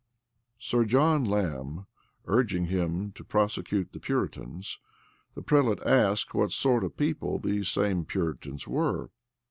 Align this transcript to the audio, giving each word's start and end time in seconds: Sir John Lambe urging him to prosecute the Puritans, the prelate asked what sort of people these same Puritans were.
Sir 0.57 0.83
John 0.83 1.23
Lambe 1.25 1.85
urging 2.25 2.65
him 2.65 3.11
to 3.11 3.23
prosecute 3.23 3.91
the 3.91 3.99
Puritans, 3.99 4.79
the 5.35 5.43
prelate 5.43 5.77
asked 5.85 6.33
what 6.33 6.51
sort 6.51 6.83
of 6.83 6.97
people 6.97 7.37
these 7.37 7.69
same 7.69 8.05
Puritans 8.05 8.67
were. 8.67 9.11